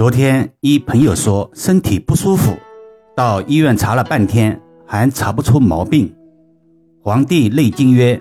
[0.00, 2.56] 昨天一朋友说身体不舒服，
[3.14, 6.08] 到医院查了半天还查不出毛病。
[7.04, 8.18] 《黄帝内经》曰：“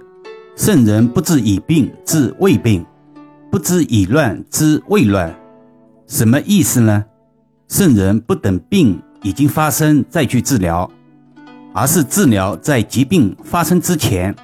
[0.58, 2.86] 圣人不知以病治未病，
[3.50, 5.34] 不知以乱治未乱。”
[6.06, 7.06] 什么意思呢？
[7.70, 10.92] 圣人不等病已经发生再去治疗，
[11.74, 14.36] 而是治疗在疾病发生之前，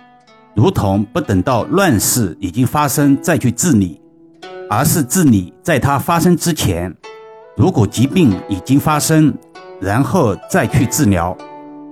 [0.55, 3.99] 如同不等到乱世已经发生再去治理，
[4.69, 6.95] 而是治理在它发生之前。
[7.55, 9.33] 如果疾病已经发生，
[9.79, 11.35] 然后再去治疗，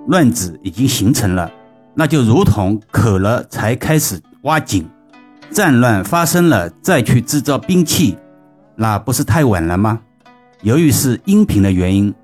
[0.08, 1.50] 乱子已经形成了，
[1.94, 4.86] 那就如同渴了才开始挖井，
[5.50, 8.18] 战乱发生了再去制造兵器，
[8.76, 10.00] 那不是太晚了吗？
[10.62, 12.14] 由于是音频的原因，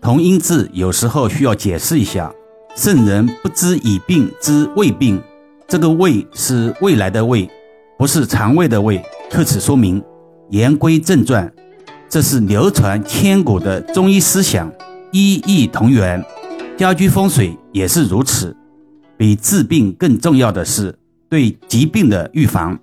[0.00, 2.32] 同音字有时候需要解释一下。
[2.76, 5.20] 圣人不知以病知未病，
[5.66, 7.50] 这个未是未来的未，
[7.96, 9.02] 不是肠胃的胃。
[9.30, 10.02] 特此说明。
[10.50, 11.52] 言归正传。
[12.08, 14.72] 这是流传千古的中医思想，
[15.12, 16.24] 医异同源，
[16.76, 18.56] 家居风水也是如此。
[19.18, 20.96] 比治病更重要的是
[21.28, 22.78] 对疾病的预防。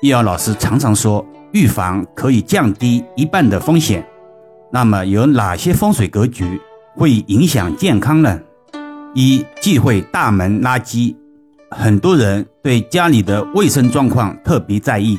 [0.00, 4.06] 易遥老师常常说，预防可以降低一半的风险。
[4.72, 6.60] 那么有哪些风水格局
[6.96, 8.40] 会影响健康呢？
[9.14, 11.14] 一忌讳大门垃圾。
[11.70, 15.18] 很多人对家里的卫生状况特别在意。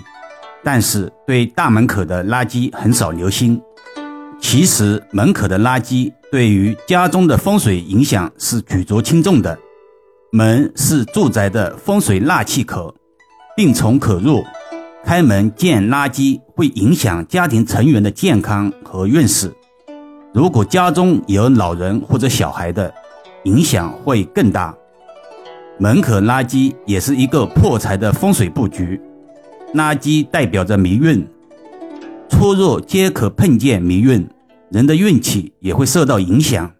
[0.66, 3.61] 但是对大门口的垃圾很少留心。
[4.41, 9.57] 其实门口的垃圾对于家中的风水影响是举足轻重的。
[10.31, 12.94] 门是住宅的风水纳气口，
[13.55, 14.44] 病从口入。
[15.05, 19.53] 开门见垃圾会影响家庭成员的健康和运势。
[20.33, 22.91] 如果家中有老人或者小孩的，
[23.44, 24.75] 影响会更大。
[25.77, 29.00] 门口垃圾也是一个破财的风水布局。
[29.76, 31.28] 垃圾代表着霉运，
[32.30, 34.28] 出入皆可碰见霉运，
[34.72, 36.72] 人的运气也会受到影响。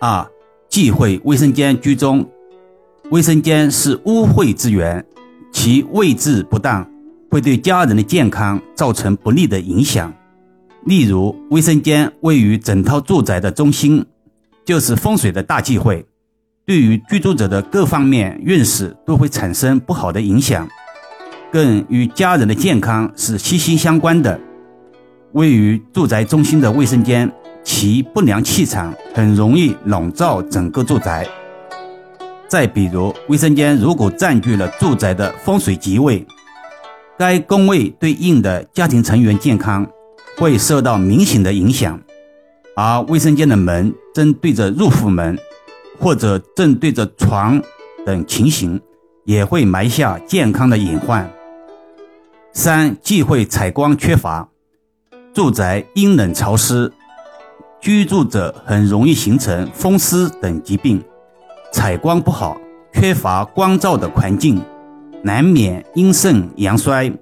[0.00, 0.24] 二、
[0.68, 2.24] 忌讳卫生间居中，
[3.10, 5.04] 卫生间是污秽之源，
[5.52, 6.88] 其位置不当
[7.30, 10.14] 会对家人的健康造成不利的影响。
[10.84, 14.06] 例如，卫生间位于整套住宅的中心，
[14.64, 16.06] 就是风水的大忌讳，
[16.64, 20.68] 对于居住者的各方面运势都会产生不好的影响。
[21.50, 24.38] 更与家人的健康是息息相关的。
[25.32, 27.30] 位于住宅中心的卫生间，
[27.62, 31.26] 其不良气场很容易笼罩整个住宅。
[32.48, 36.26] 再比如，卫生间如果占据了住宅的风水吉位，
[37.18, 39.86] 该宫位对应的家庭成员健康
[40.38, 42.00] 会受到明显的影响。
[42.74, 45.36] 而卫生间的门正对着入户门，
[45.98, 47.60] 或者正对着床
[48.06, 48.80] 等情形，
[49.24, 51.30] 也会埋下健康的隐患。
[52.60, 54.48] 三忌讳采光缺乏，
[55.32, 56.92] 住宅阴冷潮湿，
[57.80, 61.00] 居住者很容易形成风湿等疾病。
[61.72, 62.60] 采光不好，
[62.92, 64.60] 缺乏光照的环境，
[65.22, 67.12] 难免阴盛阳衰，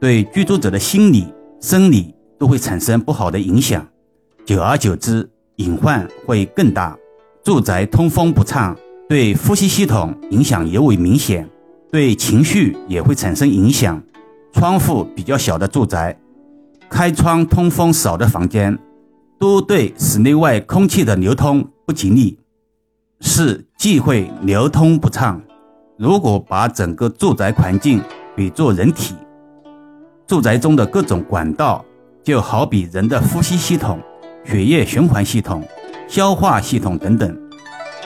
[0.00, 1.26] 对居住者的心理、
[1.60, 3.84] 生理都会产生不好的影响。
[4.46, 6.96] 久而久之，隐患会更大。
[7.42, 8.76] 住宅通风不畅，
[9.08, 11.50] 对呼吸系统影响尤为明显，
[11.90, 14.00] 对情绪也会产生影响。
[14.58, 16.18] 窗户比较小的住宅，
[16.90, 18.76] 开窗通风少的房间，
[19.38, 22.36] 都对室内外空气的流通不吉利。
[23.20, 25.40] 四忌讳流通不畅。
[25.96, 28.02] 如果把整个住宅环境
[28.34, 29.14] 比作人体，
[30.26, 31.84] 住宅中的各种管道
[32.24, 34.00] 就好比人的呼吸系统、
[34.44, 35.62] 血液循环系统、
[36.08, 37.40] 消化系统等等，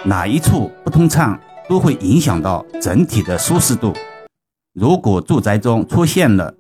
[0.05, 3.95] 哪一处不通畅，都会影响到整体的舒适度。
[4.75, 6.55] 如果住宅中出现了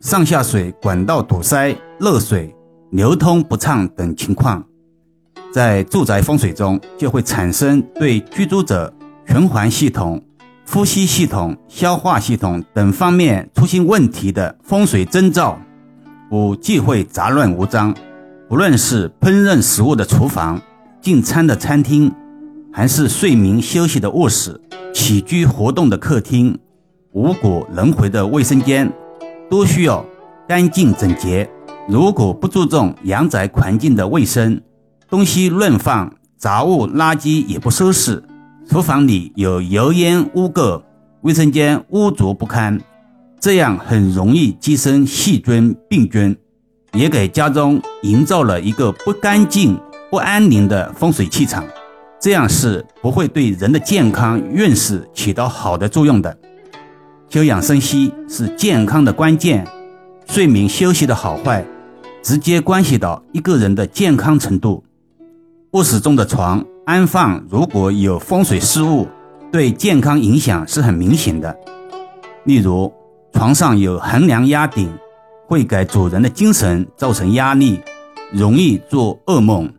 [0.00, 2.52] 上下水管道堵塞、漏水、
[2.90, 4.64] 流通不畅等情况，
[5.52, 8.92] 在住宅风水中就会产生对居住者
[9.28, 10.20] 循环系统、
[10.68, 15.56] 呼吸系统、消化系统等方面出现问题的风水征兆。
[16.32, 17.94] 五忌讳杂乱无章，
[18.48, 20.60] 不论是烹饪食物的厨房、
[21.00, 22.12] 进餐的餐厅，
[22.72, 24.60] 还是睡眠休息的卧室、
[24.92, 26.58] 起居活动的客厅。
[27.12, 28.90] 五谷轮回的卫生间
[29.50, 30.04] 都需要
[30.48, 31.48] 干净整洁。
[31.86, 34.58] 如果不注重阳宅环境的卫生，
[35.10, 38.22] 东西乱放，杂物垃圾也不收拾，
[38.66, 40.82] 厨房里有油烟污垢，
[41.20, 42.80] 卫生间污浊不堪，
[43.38, 46.34] 这样很容易滋生细菌病菌，
[46.94, 49.78] 也给家中营造了一个不干净、
[50.10, 51.62] 不安宁的风水气场。
[52.18, 56.34] 这样是不会对人的健康运势起到好的作用的。
[57.32, 59.66] 休养生息是健康的关键，
[60.26, 61.64] 睡眠休息的好坏，
[62.22, 64.84] 直接关系到一个人的健康程度。
[65.70, 69.08] 卧室中的床安放如果有风水失误，
[69.50, 71.56] 对健康影响是很明显的。
[72.44, 72.92] 例如，
[73.32, 74.92] 床上有横梁压顶，
[75.48, 77.80] 会给主人的精神造成压力，
[78.30, 79.72] 容易做噩梦。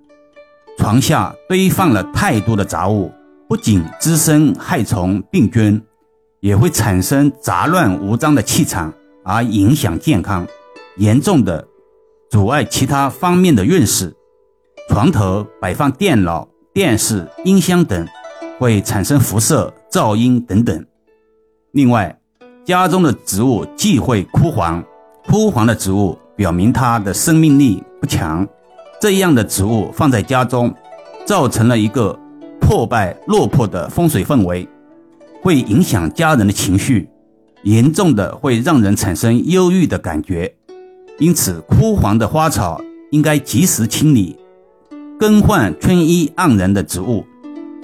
[0.80, 3.12] 床下堆放了太多的杂物，
[3.48, 5.80] 不仅滋生害虫病菌，
[6.44, 8.94] 也会产生杂乱无章的气场，
[9.24, 10.46] 而影响健康，
[10.98, 11.66] 严重的
[12.30, 14.14] 阻碍其他方面的运势。
[14.90, 18.06] 床头摆放电脑、电视、音箱等，
[18.60, 20.86] 会产生辐射、噪音等等。
[21.72, 22.20] 另外，
[22.66, 24.84] 家中的植物忌讳枯黄，
[25.26, 28.46] 枯黄的植物表明它的生命力不强。
[29.00, 30.76] 这样的植物放在家中，
[31.26, 32.20] 造成了一个
[32.60, 34.68] 破败落魄的风水氛围，
[35.44, 37.10] 会影响家人的情绪，
[37.64, 40.56] 严重的会让人产生忧郁的感觉。
[41.20, 42.82] 因此，枯黄的花草
[43.12, 44.40] 应该及时清理，
[45.20, 47.26] 更换春意盎然的植物。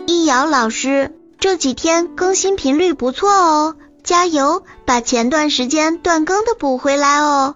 [0.07, 7.56] 易遥老师这几天更新频率不错哦，加油，把前段时间断更的补回来哦。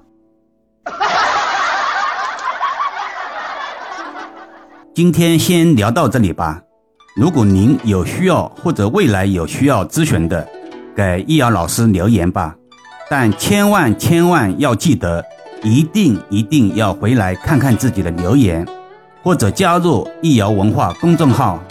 [4.94, 6.61] 今天先聊到这里吧。
[7.15, 10.48] 如果您有需要或者未来有需要咨询的，
[10.95, 12.56] 给易遥老师留言吧。
[13.07, 15.24] 但千万千万要记得，
[15.62, 18.68] 一定一定要回来看看自己的留言，
[19.21, 21.63] 或者加入易遥文化公众号